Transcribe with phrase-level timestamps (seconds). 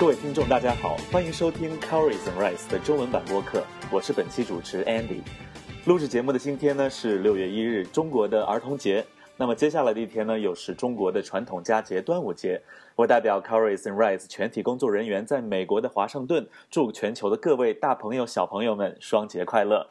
[0.00, 5.20] 各位听众，大家好，欢迎收听 Cowries and Rice 的中文版播客，我是本期主持 Andy。
[5.84, 9.04] 录制节目的今天呢是六月一日，中国的儿童节。
[9.36, 12.62] 那么接下来的一天呢，又是中国的传统佳节端午节。
[12.96, 19.90] 我代表 Cowries and Rice 全体工作人员，在美国的华盛顿，祝全球的各位大朋友、小朋友们双节快乐。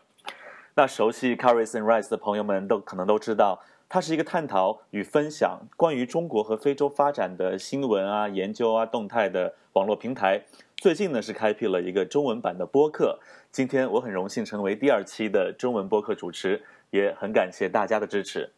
[0.73, 3.61] 那熟悉 Cowries and Rice 的朋友们都可能都知道。
[3.91, 10.43] 它是一个探讨与分享关于中国和非洲发展的新闻啊、研究啊、动态的网络平台。
[10.77, 13.19] 最近呢是开辟了一个中文版的播客。
[13.51, 16.61] 今天我很荣幸成为第二期的中文播客主持，
[16.91, 18.51] 也很感谢大家的支持。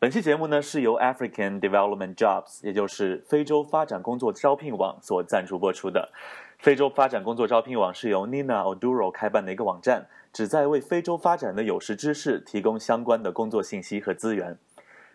[0.00, 6.10] 本期节目呢是由 African Development Jobs，也就是非洲发展工作招聘网所赞助播出的。
[6.58, 10.08] 非洲发展工作招聘网是由 Nina Oduro 开办的一个网站。
[10.36, 14.58] 旨在为非洲发展的有识之士提供相关的工作信息和资源。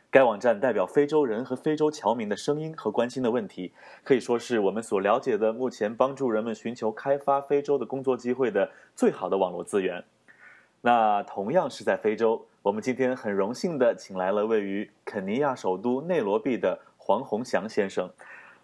[0.09, 3.71] 该网站代表非洲人和非洲侨民的声音和关心的问题，
[4.03, 10.03] 可以说是我们所了解的目前帮助人们寻求开发非洲的工作机会的最好的网络资源。
[10.81, 18.09] 那同样是在非洲，我们今天很荣幸的请来了位于肯尼亚首都内罗毕的黄宏祥先生。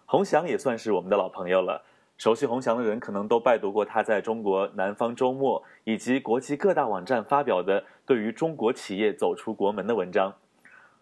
[0.06, 1.84] 宏祥也算是我们的老朋友了。
[2.18, 10.34] 熟悉洪翔的人可能都拜读过他在中国南方周末以及国际各大网站发表的对于中国企业走出国门的文章。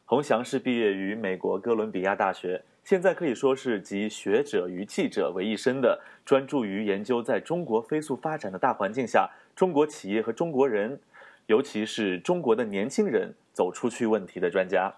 [0.04, 11.00] 洪翔是毕业于美国哥伦比亚大学，现在可以说是集学者与记者为一身的，专注于研究在中国飞速发展的大环境下，中国企业和中国人，
[11.46, 14.92] 尤其是中国的年轻人走出去问题的专家。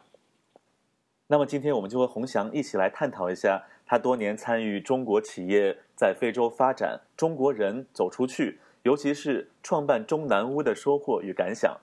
[1.28, 3.62] 那么今天我们就和洪翔一起来探讨一下。
[3.90, 11.76] 他多年参与中国企业在非洲发展，中国人走出去，尤其是创办中南屋的收获与感想。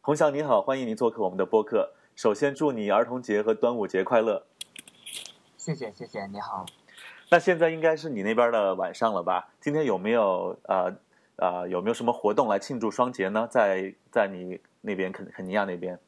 [0.00, 1.92] 洪翔您好，欢迎您做客我们的播客。
[2.14, 4.46] 首先祝你儿童节和端午节快乐。
[5.58, 6.64] 谢谢谢谢，你好。
[7.30, 9.50] 那现在应该是你那边的晚上了吧？
[9.60, 10.96] 今天有没有呃
[11.36, 13.46] 呃有没有什么活动来庆祝双节呢？
[13.50, 16.00] 在在你那边肯肯尼亚那边？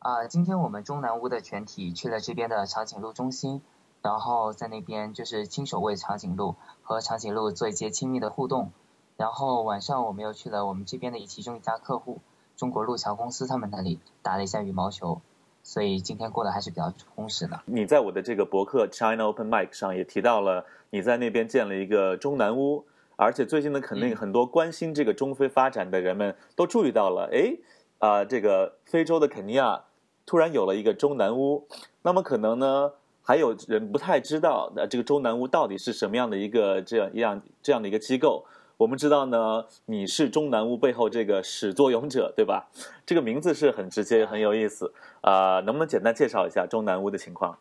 [0.00, 3.62] 啊，今天我们中南屋的全体去了这边的长颈鹿中心。
[4.02, 8.72] 然后在那边就是亲手喂长颈鹿，和长颈鹿做一些亲密的互动。
[9.16, 12.18] 然后晚上我们又去了我们这边的其中一家客户，
[12.56, 15.20] 中国路桥公司他们那里打了一下羽毛球。
[15.64, 17.60] 所以今天过得还是比较充实的。
[17.66, 27.58] 你在我的这个博客 China Open Mic 上也提到了你在那边建了一个中南屋，而且最近呢，肯定很多关心这个中非发展的人们都注意到了，哎，
[28.00, 29.84] 啊，这个非洲的肯尼亚
[30.26, 31.68] 突然有了一个中南屋，
[32.02, 32.94] 那么可能呢？
[33.22, 38.44] 还有人不太知道，那这个中南屋到底是什么样的一个这样一样这样的一个机构？
[38.78, 42.68] 我们知道呢，你是中南屋背后这个始作俑者，对吧？
[43.06, 45.60] 这个名字是很直接，很有意思啊！
[45.60, 47.58] 能不能简单介绍一下中南屋的情况？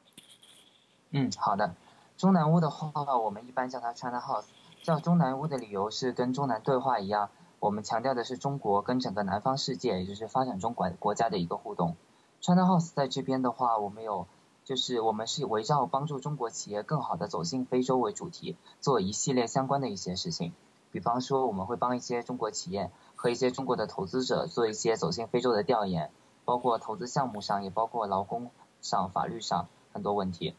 [1.11, 1.75] 嗯，好的。
[2.17, 4.45] 中南屋的话，我们一般叫它 China House。
[4.81, 7.29] 叫中南屋的理由是跟中南对话一样，
[7.59, 11.95] 我们强调的是中国跟整个南方世界，也就是发展中国国家的一个互动。
[12.41, 14.25] China House 在这边的话，我们有。
[14.63, 20.53] 就是我们是围绕帮助中国企业更好的走进非洲为主题，做一系列相关的一些事情。
[20.91, 26.11] 比方说，我们会帮一些中国企业和一些中国的投资者做一些走进非洲的调研，
[26.45, 28.51] 包括投资项目上，也包括劳工
[28.81, 30.53] 上、法律上很多问题。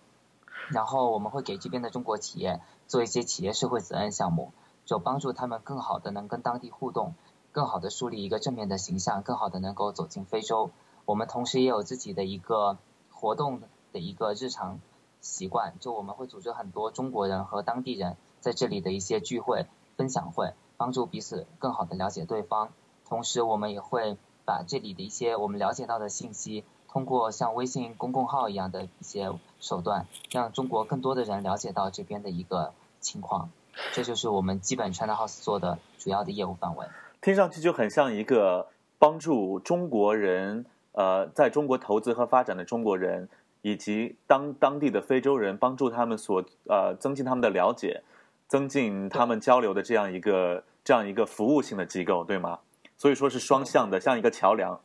[0.71, 4.53] 然后我们会给这边的中国企业做一些企业社会责任项目，
[4.85, 7.15] 就帮助他们更好的能跟当地互动，
[7.53, 10.71] 更好的树立一个正面的形象，更好的能够走进非洲。
[11.05, 12.79] 我们同时也有自己的一个
[13.11, 13.61] 活动。
[13.93, 14.81] 的一个日常
[15.21, 19.67] 习惯，就我们会组织很多中国人和当地人在这里的一些聚会、
[19.97, 22.71] 分享会，帮助彼此更好的了解对方。
[23.07, 29.31] 同时，我们也会把这里的一些我们了解到的信息，通过像微信公共号一样的一些
[29.61, 33.51] 手段，让中国更多的人了解到这边的一个情况。
[33.93, 36.87] 这就是我们基本 China House 做的主要的业务范围。
[37.21, 38.69] 听上去就很像一个
[38.99, 43.29] 帮助中国人，呃，在中国投资和发展的中国人。
[43.63, 48.03] 以及当当地的非洲人帮助他们所呃增进他们的了解，
[48.47, 52.59] 增进他们交流的这样一个这样一个服务性的机构，对吗？
[52.99, 54.81] 所以说是双向的，像一个桥梁。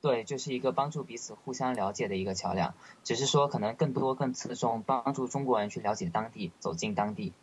[0.00, 2.72] 对，就是一个帮助彼此互相了解的一个桥梁。
[3.04, 7.34] 只是说可能更多更侧重帮助中国人去了解当地，走进当地。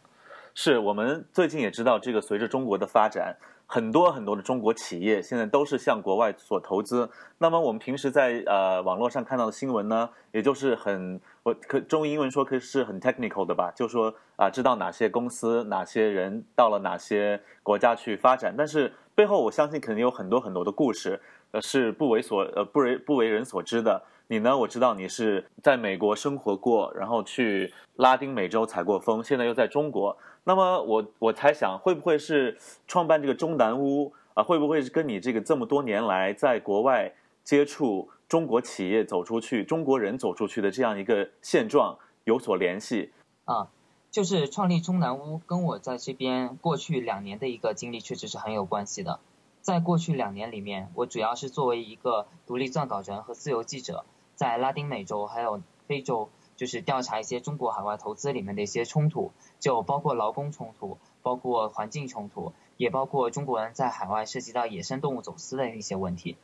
[0.60, 3.38] 是我们最近也知道，这个随着中国的发展，
[3.68, 7.08] 很多很多的中国企业现在都是向国外所投资。
[7.38, 21.22] 那么我们平时在呃网络上看到的新闻呢，也就是很我可中英文说可以是很 technical 的吧，就说啊知道哪些公司哪些人到了哪些国家去发展，但是背后我相信肯定有很多很多的故事，
[21.52, 24.04] 呃是不为所呃不为不为人所知的。
[24.30, 24.58] 你呢？
[24.58, 30.18] 我知道你是在美国生活过，然后去拉丁美洲采过风，现在又在中国。
[30.44, 32.58] 那么我我猜想，会不会是
[32.90, 34.44] 创办这个中南屋啊？
[34.44, 37.14] 会不会是跟你这个这么多年来在国外
[37.46, 43.14] 接触中国企业走出去、中国人走出去的这样一个现状有所联系？
[43.46, 43.70] 啊，
[44.12, 49.22] 就是创立中南屋跟我在这边过去两年的一个经历确实是很有关系的。
[49.68, 54.06] 在过去两年里面，我主要是作为一个独立撰稿人和自由记者。
[54.34, 66.38] 在拉丁美洲还有非洲，就是调查一些中国海外投资里面的一些冲突，就包括劳工冲突，包括环境冲突，也包括中国人在海外涉及到野生动物走私的一些问题。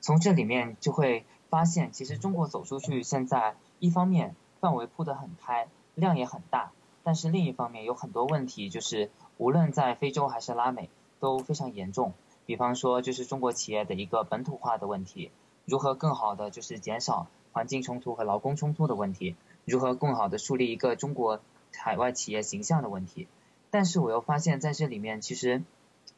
[0.00, 5.66] 从这里面就会发现，其实中国走出去现在一方面范围铺得很开，
[5.96, 6.70] 量也很大，
[7.02, 10.88] 但是另一方面有很多问题，就是无论在非洲还是拉美
[11.18, 12.12] 都非常严重。
[12.48, 15.30] 比方说，就是中国企业的一个本土化的问题，
[15.66, 17.26] 如何更好的就是减少。
[17.52, 19.36] 环境冲突和劳工冲突的问题，
[19.66, 21.40] 如何更好的树立一个中国
[21.76, 23.28] 海外企业形象的问题，
[23.70, 25.62] 但是我又发现在这里面其实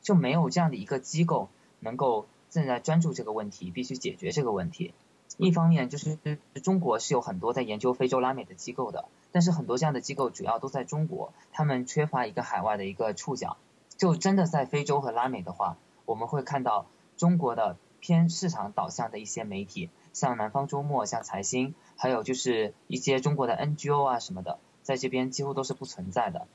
[0.02, 1.48] 就没有这样的一个机构
[1.80, 4.94] 能够正在专注这个问题，必须解决这个问题。
[5.36, 6.16] 一方面就是
[6.62, 13.56] 中国是有很多在研究非洲拉美的机构的，但是很多这样的机构主要都在中国，他们缺乏一个海外的一个触角。
[13.96, 15.76] 就真的在非洲和拉美的话，
[16.10, 16.86] 我们会看到
[17.16, 19.90] 中国的偏市场导向的一些媒体。
[20.12, 26.48] 像南方周末、像财新，还有就是一些中国的 NGO 啊什么的，在这边几乎都是不存在的。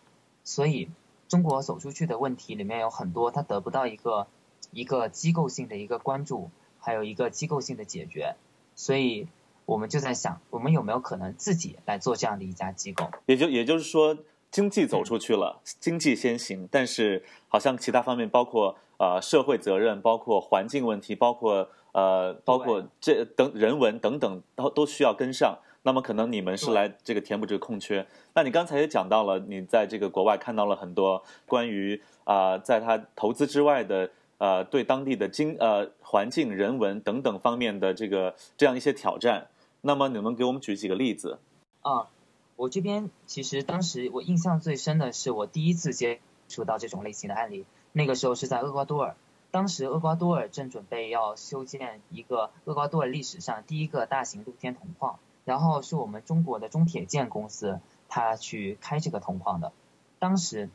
[0.43, 0.89] 所以，
[1.29, 4.27] 中国走出去的问题里面有很多，它得不到一个
[4.71, 6.49] 一个机构性的一个关注，
[6.81, 8.35] 还有一个机构性的解决。
[8.75, 9.29] 所以，
[9.65, 13.09] 我们就在想，我们有没有可能自己来做这样的一家机构？
[13.25, 14.17] 也就也就是说，
[14.51, 21.69] 经济走出去了，经济先行，但是好像其他方面，包括呃社会责任，包括环境问题，包括。
[21.95, 25.57] 呃，包括这等人文等等，都都需要跟上。
[25.83, 28.05] 那么可能你们是来这个填补这个空缺。
[28.33, 34.09] 那你刚才也讲到了，你在这个国外看到了很多关于啊，在他投资之外的
[34.39, 39.47] 呃，对当地的经呃环境、人文等等方面的这个这样一些挑战。
[39.79, 41.39] 那么你们给我们举几个例子？
[41.81, 42.09] 啊，
[42.55, 49.15] 我这边其实当时我印象最深的是我第一次接触到这种类型的案例，那个时候是在厄瓜多尔。
[49.51, 57.79] 当时厄瓜多尔正准备要修建一个厄瓜多尔历史上第一个大型露天铜矿，然后是我们中国的中铁建公司，
[58.09, 59.71] 他去开这个铜矿的。
[60.19, 60.69] 当时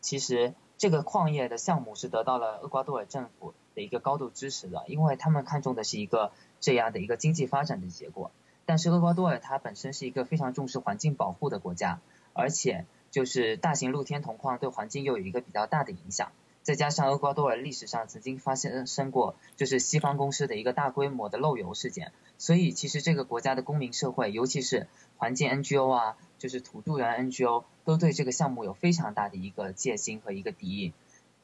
[0.00, 8.30] 其实这个矿业的项目是得到了厄瓜多尔政府的一个高度支持的，因为他们看中的是一个这样的一个经济发展的结果。
[8.66, 12.00] 但是厄瓜多尔它本身是一个非常重视环境保护的国家，
[12.32, 16.32] 而且就是大型露天铜矿对环境又有一个比较大的影响。
[16.62, 24.86] 再加上厄瓜多尔历史上曾经发生生过，就是西方公司的一个大规模的漏油事件，所以其实这个国家的公民社会，尤其是
[25.18, 30.94] 环境 NGO 啊，就是土著人 NGO，都对这个项目有非常大的一个戒心和一个敌意。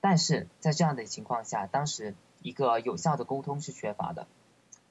[0.01, 4.27] 但是在这样的情况下，当时一个有效的沟通是缺乏的。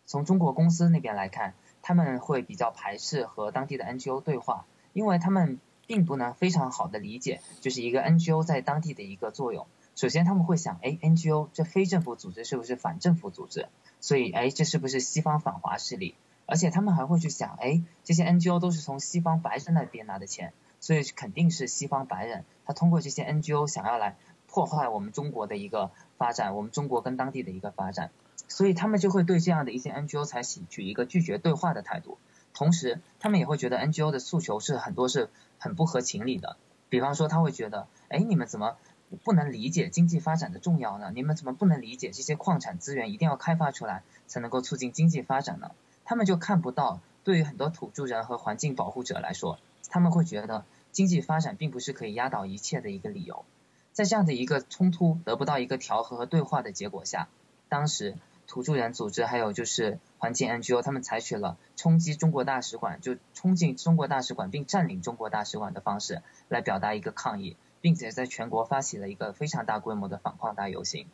[0.06, 9.68] 从中国公司那边来看，他们会比较排斥和当地的 NGO 对话，因为他们并不能非常好的理解，就是一个 NGO 在当地的一个作用。
[9.96, 13.68] 首先他们会想，哎，NGO 这非政府组织是不是反政府组织？
[14.00, 16.16] 所以，哎，这是不是西方反华势力？
[16.46, 24.16] 而且他们还会去想，哎，这些 NGO 都是从西方白人那边拿的钱，所以肯定是西方白人，他通过这些 NGO 想要来
[24.48, 28.10] 破坏我们中国的一个发展，我们中国跟当地的一个发展，
[28.50, 32.18] 所以他们就会对这样的一些 NGO 采取一个拒绝对话的态度。
[32.54, 36.58] 同时，他们也会觉得 NGO 的诉求是很多是很不合情理的，
[36.90, 38.76] 比方说他会觉得，哎，你们怎么？
[39.24, 41.12] 不能理解经济发展的重要呢？
[41.16, 45.72] 你们怎么不能理解这些矿产资源一定要开发出来才能够促进经济发展呢？
[46.06, 49.58] 他们就看不到，对于很多土著人和环境保护者来说，
[49.90, 53.46] 他们会觉得经济发展并不是可以压倒一切的一个理由。
[53.94, 57.30] 在这样的一个冲突得不到一个调和和对话的结果下，
[57.68, 58.16] 当时
[58.50, 67.56] 土著人组织还有就是环境 NGO，他们采取了冲击中国大使馆，就冲进中国大使馆并占领中国大使馆的方式来表达一个抗议。
[67.82, 71.08] 并且在全国发起了一个非常大规模的反矿大游行。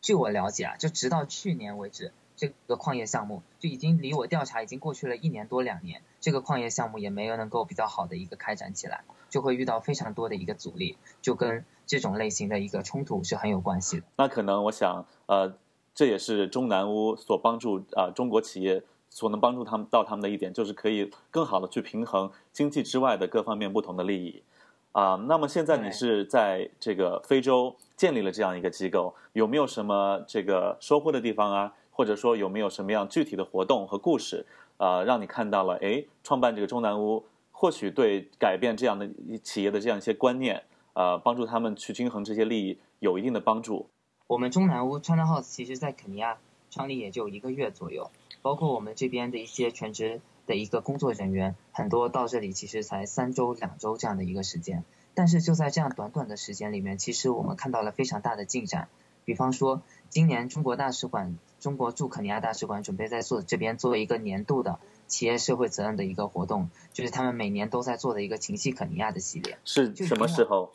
[0.00, 9.04] 据我了解啊，就直到去年为止，这个矿业项目就已经离我调查已经过去了一年多两年，这个矿业项目也没有能够比较好的一个开展起来。
[9.28, 14.06] 就会遇到非常多的一个阻力，就跟这种类型的一个冲突是很有关系的。
[14.16, 15.54] 那可能我想，呃，
[15.94, 24.42] 这也是中南屋所帮助啊中国企业所能帮助他们到他们的一点，就是可以更好的去平衡经济之外的各方面不同的利益。
[24.92, 31.72] 啊，那么现在你是在这个非洲建立了这样一个机构，有没有什么这个收获的地方啊？
[31.90, 34.46] 或者说有没有什么样具体的活动和故事，
[34.78, 39.06] 啊，让你看到了，哎，创办这个中南屋或许对改变这样的
[39.42, 40.62] 企业的这样一些观念，
[40.94, 43.88] 呃，帮助他们去均衡这些利益有一定的帮助。
[44.32, 46.38] 我们中南屋 China House 其实在肯尼亚
[46.70, 48.10] 创立也就一个月左右，
[48.40, 50.20] 包括我们这边的一些全职。
[50.44, 54.82] 的一个工作人员很多到这里其实才三周两周这样的一个时间，
[55.14, 58.88] 但是就在这样短短的时间里面，其实我们看到了非常大的进展。
[59.24, 69.58] 比方说，今年中国大使馆、中国驻肯尼亚大使馆准备在做这边做一个年度的企业社会责任的一个活动，就是他们每年都在做的一个情系肯尼亚的系列。
[69.64, 70.72] 是什么时候？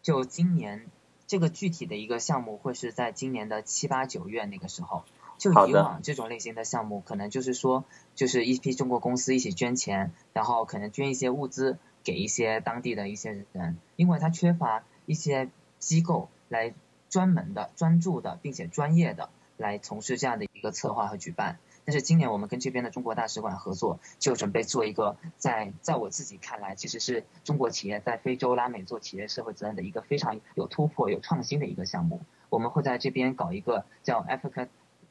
[0.00, 0.86] 就今年
[1.28, 5.04] 这个具体的一个项目会是在今年的七八九月那个时候。
[5.38, 7.84] 就以往这种类型的项目，可能就是说，
[8.16, 16.74] 就是一批中国公司一起捐钱，然后可能捐一些物资给一些当地的一些人，因为他缺乏一些机构来
[17.08, 21.60] 专门的、专注的，并且专业的来从事这样的一个策划和举办。
[21.88, 32.20] 但是今年我们跟这边的中国大使馆合作，就准备做一个在在我自己看来，其实是中国企业在非洲拉美做企业社会责任的一个非常有突破、有创新的一个项目。
[32.50, 34.68] 我们会在这边搞一个叫 Africa。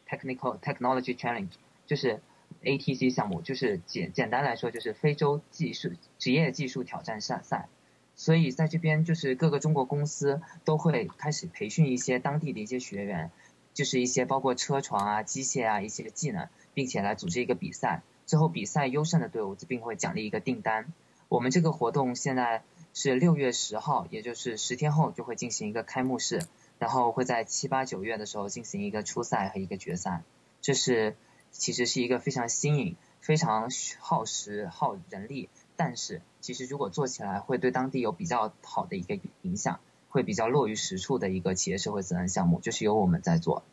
[0.09, 1.49] Technical Technology Challenge
[1.85, 2.21] 就是
[2.63, 7.67] ATC 项目，就是简简单来说就是非洲技术职业技术挑战赛赛。
[8.15, 13.31] 所以在这边就是各个中国公司都会开始培训一些当地的一些学员，
[13.73, 18.03] 就是一些包括车床啊、机械啊一些技能，并且来组织一个比赛。
[18.27, 20.93] 最后比赛优胜的队伍并会奖励一个订单。
[21.27, 22.61] 我们这个活动现在
[22.93, 26.43] 是六月十号，也就是十天后就会进行一个开幕式。
[26.77, 30.21] 然后会在七八九月的时候进行一个初赛和一个决赛，
[30.61, 31.15] 这是
[31.49, 39.79] 其实是一个非常新颖、非常耗时耗人力，但是其实如果做起来会对当地有比较好的一个影响，
[40.09, 43.63] 会比较落于实处的一个企业社会责任项目，就是由我们在做。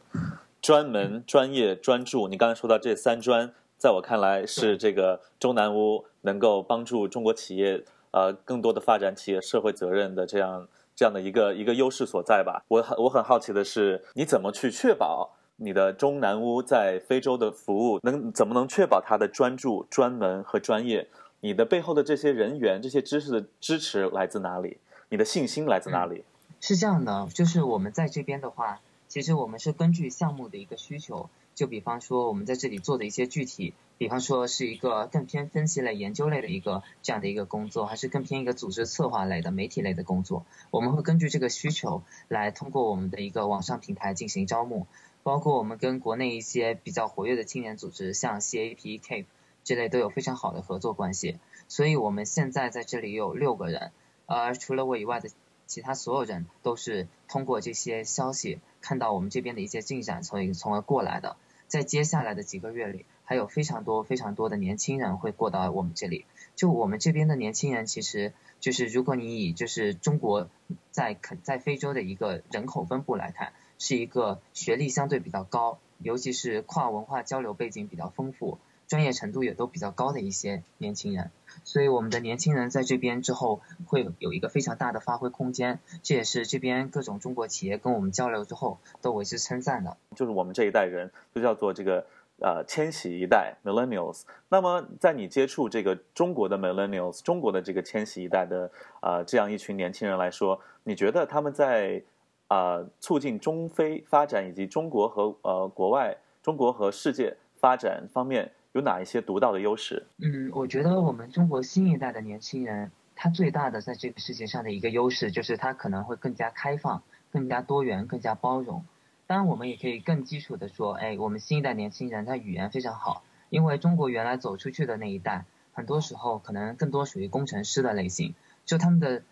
[0.64, 10.66] 专门、专业、专注，你刚才说到这三专，在我看来是这个中南屋能够帮助中国企业呃更多的发展企业社会责任的这样。
[10.96, 12.64] 这样的一个一个优势所在吧。
[12.68, 21.08] 我很我很好奇的是，你怎么去确保你的中南屋在非洲的服务能怎么能确保它的专注、专门和专业？
[21.40, 24.78] 你的背后的这些人员、这些知识的支持来自哪里？
[25.10, 26.24] 你的信心来自哪里？
[26.58, 28.80] 是这样的，就是我们在这边的话，
[29.14, 33.72] 其实我们是根据项目的一个需求，就比方说我们在这里做的一些具体。
[33.96, 44.88] 比方说是一个更偏分析类、研究类的一个这样的一个工作，还是更偏一个组织策划类的、媒体类的工作，我们会根据这个需求来通过我们的一个网上平台进行招募，
[45.22, 49.26] 包括我们跟国内一些比较活跃的青年组织，像 CAP、CAP
[49.62, 51.38] 这类都有非常好的合作关系。
[51.68, 53.92] 所以我们现在在这里有六个人，
[54.26, 55.30] 而除了我以外的
[55.66, 61.36] 其他所有人都是通过这些消息看到我们这边的一些进展，从从而过来的。
[61.66, 63.06] 在接下来的几个月里。
[63.26, 66.26] 还有非常多非常多的年轻人会过到我们这里。
[66.54, 70.50] 就我们这边的年轻人，其实就是如果你以就是中国
[70.90, 81.30] 在肯在非洲的一个人口分布来看，是一个学历相对比较高，尤其是跨文化交流背景比较丰富，专业程度也都比较高的一些年轻人。
[81.64, 89.96] 所以我们的年轻人在这边之后会有一个非常大的发挥空间，这也是这边各种中国企业跟我们交流之后都为之称赞的。
[90.16, 92.06] 就是我们这一代人就叫做这个。
[92.40, 94.22] 呃，千禧一代 （Millennials）。
[94.48, 98.68] 那么，在你接触这个中国的 Millennials，中国的这个千禧一代的
[99.00, 102.02] 呃这样一群年轻人来说，你觉得他们在
[102.48, 110.04] 啊促进中非发展以及中国和呃国外、中国和世界发展方面有哪一些独到的优势？
[110.18, 118.84] 嗯，我觉得我们中国新一代的年轻人，他最大的在这个世界上的一个优势，就是他可能会更加开放、更加多元、更加包容。
[119.28, 129.22] 当然，我们也可以更基础的说，哎，我们新一代年轻人他语言非常好，因为中国原来走出去的那一代，很多时候可能更多属于工程师的类型，就他们的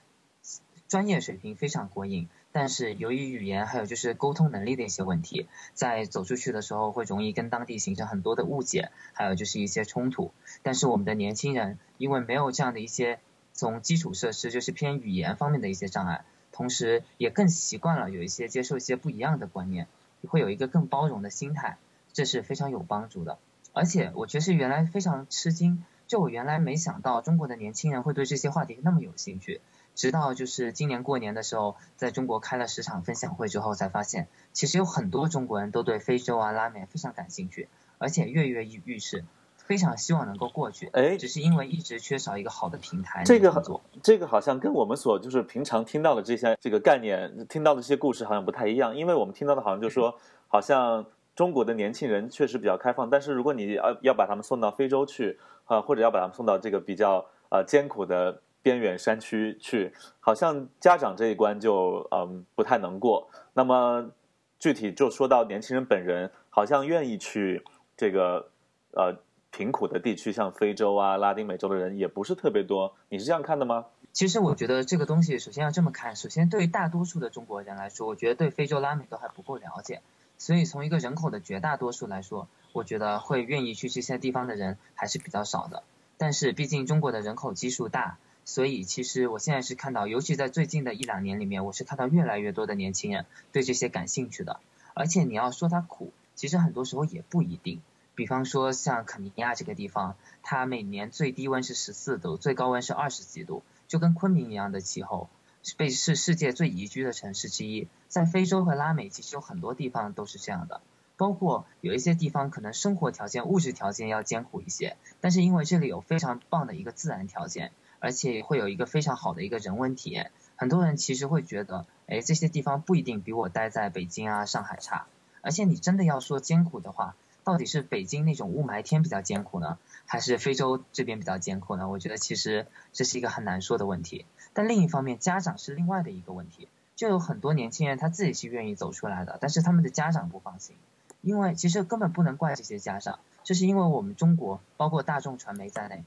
[0.87, 10.33] 专业水平非常过硬，但是由于语言还有就是沟通能力的一些问题，在走出去的时候会容易跟当地形成很多的误解，还有就是一些冲突。
[10.63, 13.19] 但是我们的年轻人因为没有这样的一些
[13.53, 16.25] 从基础设施就是偏语言方面的一些障碍。
[16.55, 19.89] 同时，也更习惯了有一些接受一些不一样的观念，
[20.29, 21.79] 会有一个更包容的心态，
[22.13, 23.39] 这是非常有帮助的。
[23.73, 29.63] 而且，我觉得是原来非常吃惊，就我原来没想到中国的年轻人会对这些话题那么有兴趣，
[29.95, 37.69] 直到就是今年过年的时候，在中国开了十场分享会之后，才发现其实有很多中国人都对非洲啊拉美非常感兴趣，
[37.99, 39.25] 而且跃跃欲试，
[39.57, 40.89] 非常希望能够过去。
[40.93, 43.23] 哎，只是因为一直缺少一个好的平台。
[43.25, 50.19] 这个这个好像跟我们所就是平常听到的这些这个概念，听到的这些故事好像不太一样，因为我们听到的好像就说
[50.49, 51.07] 好像。
[51.35, 63.29] 中国的年轻人确实比较开放，但是如果你要要把他们送到非洲去，啊，或者要把他们送到这个比较呃艰苦的边远山区去，好像家长这一关就嗯不太能过。
[63.55, 64.11] 那么
[64.59, 67.65] 具体就说到年轻人本人，好像愿意去
[67.97, 68.49] 这个
[68.93, 69.17] 呃
[69.51, 72.95] 贫苦的地区，像非洲啊、拉丁美洲的人也不是特别多。
[73.09, 73.87] 你是这样看的吗？
[74.13, 80.03] 其实我觉得这个东西首先要这么看，首先对于大多数的中国人来说，我觉得对非洲、拉美都还不够了解。
[80.39, 85.83] 所以从一个人口的绝大多数来说，我觉得会愿意去这些地方的人还是比较少的。
[86.19, 88.19] 但是毕竟中国的人口基数大，
[88.53, 94.61] 所以其实我现在是看到，尤其在最近的一两年里面，我是看到越来越多的年轻人对这些感兴趣的。
[94.93, 97.81] 而且你要说它苦，其实很多时候也不一定。
[98.15, 105.31] 比方说像肯尼亚这个地方，它每年最低温是十四度，最高温是二十几度，就跟昆明一样的气候。
[105.79, 110.83] 被是世界最宜居的城市之一，在非洲和拉美其实有很多地方都是这样的，
[111.17, 125.07] 包括有一些地方可能生活条件、物质条件要艰苦一些，但是因为这里有非常棒的一个自然条件，而且会有一个非常好的一个人文体验，很多人其实会觉得，哎，这些地方不一定比我待在北京啊、上海差，
[125.41, 131.89] 而且你真的要说艰苦的话，到底是北京那种雾霾天比较艰苦呢，还是非洲这边比较艰苦呢？
[131.89, 134.27] 我觉得其实这是一个很难说的问题。
[134.53, 136.67] 但另一方面，家长是另外的一个问题，
[136.97, 140.75] 就有很多年轻人他自己是愿意走出来的，但是他们的家长不放心，
[141.21, 146.05] 因为其实根本不能怪这些家长，就是因为我们中国，包括大众传媒在内，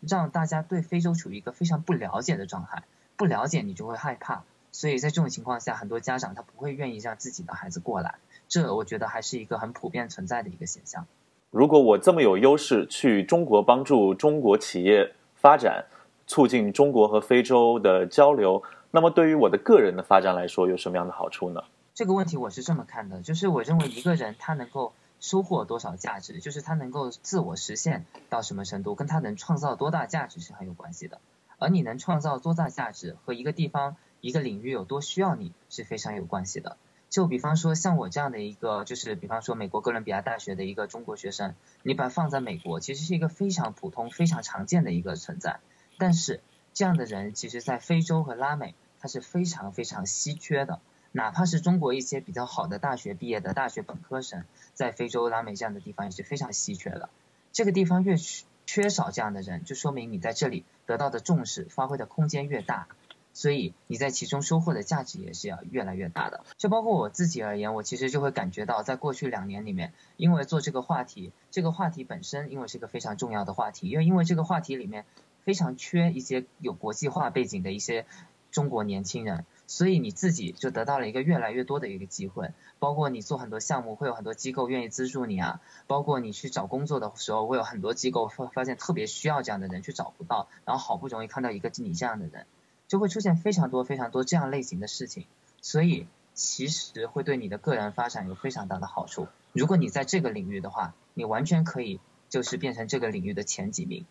[0.00, 2.82] 让大家对非洲处于一个非常不了解的状态，
[3.16, 8.16] 不了解你就会害怕，所以在这种情况下，很多家长他不会愿意让自己的孩子过来，
[8.48, 11.06] 这我觉得还是一个很普遍存在的一个现象。
[11.50, 15.86] 如果我这么有优势去中国帮助中国企业发展。
[16.24, 18.62] 促进中国和非洲的交流，
[18.92, 21.60] 那么对于我的个人的发展来说，有什么样的好处呢？
[21.92, 31.20] 这个问题我是这么看的，就是我认为一个人他能够收获多少价值，就是他能够自我实现到什么程度，跟他能创造多大价值是很有关系的。
[31.58, 36.76] 而你能创造多大价值，和一个地方、一个领域有多需要你是非常有关系的。
[37.08, 41.54] 就比方说像我这样的一个，就是比方说美国哥伦比亚大学的一个中国学生，
[41.84, 45.60] 你把放在美国，其实是一个非常普通、非常常见的一个存在。
[45.98, 46.40] 但是
[46.74, 50.80] 这样的人，其实，在非洲和拉美，他是非常非常稀缺的。
[51.12, 54.44] 哪怕是中国一些比较好的大学毕业的大学本科生，
[54.74, 57.08] 在非洲、拉美这样的地方也是非常稀缺的。
[57.52, 62.88] 这个地方越缺缺少这样的人，就说明你在这里得到的重视、发挥的空间越大，
[63.34, 66.44] 所以你在其中收获的价值也是要越来越大的。
[66.56, 75.04] 就包括我自己而言，我其实就会感觉到，在过去两年里面，因为做这个话题，这个话题本身因为是个非常重要的话题，因为因为这个话题里面。
[75.44, 78.06] 非常缺一些有国际化背景的一些
[78.52, 92.44] 中国年轻人，所以你自己就得到了一个越来越多的一个机会，包括你做很多项目会有很多机构愿意资助你啊，包括你去找工作的时候会有很多机构发发现特别需要这样的人去找不到，然后好不容易看到一个你这样的人，
[92.86, 95.24] 就会出现非常多非常多这样类型的事情，
[95.62, 99.26] 所以其实会对你的个人发展有非常大的好处。
[99.54, 104.04] 如果你在这个领域的话，你完全可以就是变成这个领域的前几名。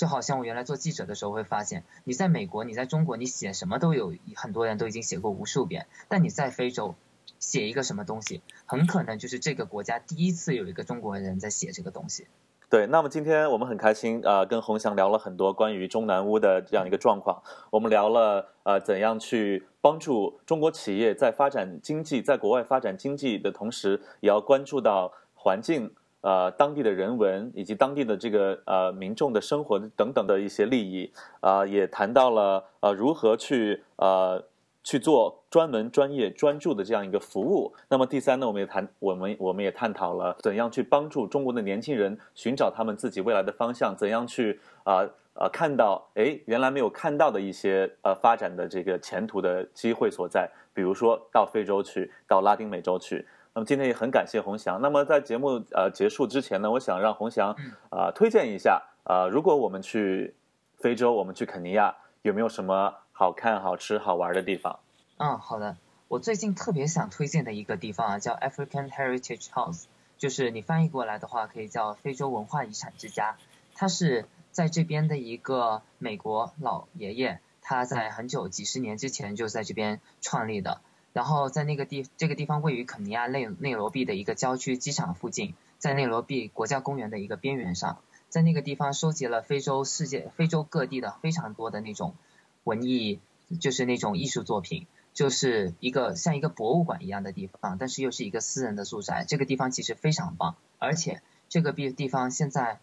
[0.00, 6.94] 就好像我原来做记者的时候会发现，你在美国，你在中国，你写什么都有很多人都已经写过无数遍，但你在非洲
[7.38, 12.26] 写一个什么东西，很可能就是这个国家第一次有一个中国人在写这个东西。
[12.70, 25.94] 对，那么今天我们很开心啊，跟洪翔聊了很多关于中南屋的这样一个状况，我们聊了呃怎样去帮助中国企业在发展经济，在国外发展经济的同时，也要关注到环境。
[26.22, 34.44] 呃，当地的人文以及当地的这个呃民众的生活等等的一些利益，啊，也谈到了呃如何去呃
[34.84, 37.74] 去做专门、专业、专注的这样一个服务。
[37.88, 53.26] 那么第三呢，我们也谈我们我们也探讨了怎样去帮助中国的年轻人寻找他们自己未来的方向，怎样去啊啊看到哎原来没有看到的一些呃发展的这个前途的机会所在，比如说到非洲去，到拉丁美洲去。
[53.54, 54.80] 那么今天也很感谢洪翔。
[54.80, 57.56] 那么在节目呃结束之前呢，我想让洪翔
[57.90, 60.34] 啊推荐一下啊，如果我们去
[60.78, 64.80] 非洲，我们去肯尼亚，有没有什么好看、好吃、好玩的地方？
[65.18, 65.76] 嗯，好的。
[66.08, 69.84] 我最近特别想推荐的一个地方啊，叫 African Heritage House，
[70.18, 73.36] 就是你翻译过来的话，可以叫非洲文化遗产之家。
[73.74, 74.26] 它是。
[74.52, 80.80] 在这边的一个美国老爷爷，他在很久几十年之前就在这边创立的。
[81.12, 92.14] 然后在那个地这个地方位于肯尼亚内内罗毕的一个郊区机场附近，在内罗毕国家公园的一个边缘上，在那个地方收集了非洲世界非洲各地的非常多的那种
[92.62, 93.18] 文艺，
[93.60, 99.24] 就是那种艺术作品，就是一个像一个博物馆一样的地方，但是又是一个私人的住宅。
[99.26, 102.78] 这个地方其实非常棒，而且这个地地方现在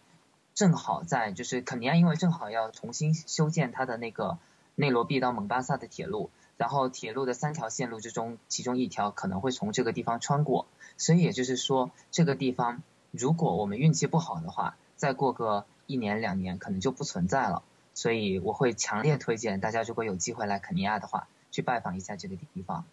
[0.54, 4.38] 正好在就是肯尼亚，因为正好要重新修建它的那个
[4.76, 6.30] 内罗毕到蒙巴萨的铁路。
[6.58, 10.66] 然后铁路的三条线路之中，其中一条可能会从这个地方穿过，
[10.98, 17.62] 所以也就是说，这个地方如果我们运气不好的话，再过个一年两年，可能就不存在了。
[17.94, 22.84] 所以我会强烈推荐大家，如果有机会来肯尼亚的话，去拜访一下这个地方。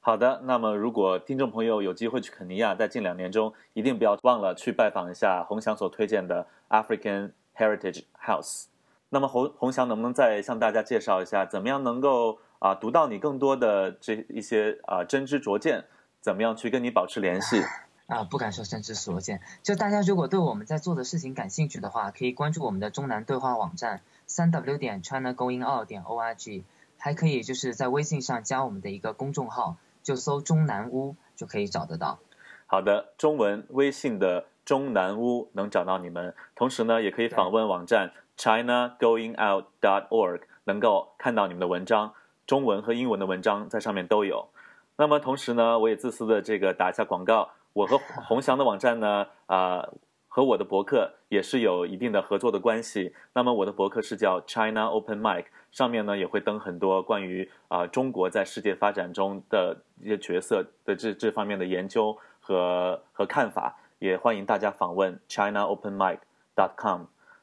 [0.00, 8.66] 好的，那么如果听众朋友有机会去肯尼亚，在近两年中，一定不要忘了去拜访一下洪翔所推荐的 African Heritage House。
[9.08, 12.38] 那么洪洪翔能不能再向大家介绍一下，怎么样能够？
[12.60, 15.84] 啊，读到你更多的这一些啊真知灼见，
[16.20, 17.60] 怎么样去跟你保持联系？
[18.06, 19.40] 啊，不敢说真知灼见。
[19.62, 26.64] 就大家如果对我们在做的事情感兴趣的话，可以关注我们的中南对话网站三 w 点 chinagoingout 点 org，
[26.98, 32.18] 还可以就是在微信上加我们的一个公众号，就搜中南屋就可以找得到。
[32.66, 42.12] 好的，中文微信的中南屋能找到你们，同时呢，也可以访问网站 chinagoingout dot org，能够看到你们的文章。
[42.50, 44.48] 中文和英文的文章在上面都有。
[44.96, 47.48] 那么同时呢，我也自私的这个打一下广告。
[47.74, 49.88] 我和鸿翔的网站呢，啊，
[50.26, 53.14] 和我的博客也是有一定的合作的关系。
[53.34, 63.76] 那么我的博客是叫 China Open Mic，上面呢也会登很多关于啊中国在世界发展中的一些角色的这这方面的研究和和看法。
[64.00, 66.18] 也欢迎大家访问 China Open Mic
[66.56, 67.02] dot com。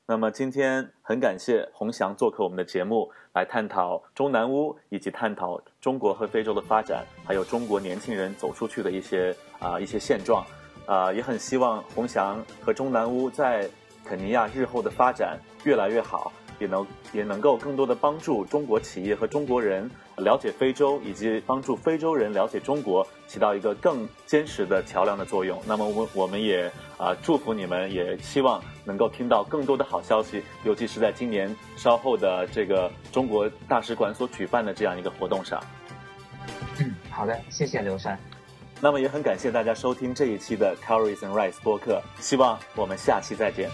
[0.10, 10.46] 那么今天很感谢洪翔做客我们的节目，来探讨中南屋以及探讨中国和非洲的发展，还有中国年轻人走出去的一些啊一些现状，
[10.86, 13.70] 啊也很希望洪翔和中南屋在
[14.06, 16.32] 肯尼亚日后的发展越来越好。
[16.60, 25.62] 也能也能够更多的帮助中国企业和中国人了解非洲，以及帮助非洲人了解中国，起到一个更坚实的桥梁的作用。
[25.68, 26.66] 那么我我们也
[26.98, 35.62] 啊祝福你们，也希望能够听到更多的好消息，尤其是在今年稍后的这个中国大使馆所举办的这样一个活动上。
[36.80, 38.18] 嗯，好的，谢谢刘山。
[38.80, 43.70] 那么也很感谢大家收听这一期的 Calories and Rice 播客，希望我们下期再见。